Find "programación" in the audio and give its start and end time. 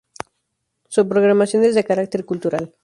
1.07-1.63